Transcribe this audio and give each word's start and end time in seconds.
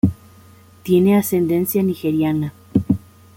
Tiene 0.81 1.15
ascendencia 1.15 1.83
nigeriana. 1.83 2.53